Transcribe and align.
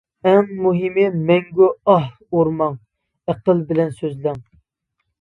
ئەڭ 0.29 0.47
مۇھىمى 0.63 1.03
مەڭگۈ 1.27 1.69
ئاھ 1.97 2.09
ئۇرماڭ، 2.39 2.81
ئەقىل 3.31 3.65
بىلەن 3.71 3.97
سۆزلەڭ. 4.03 4.47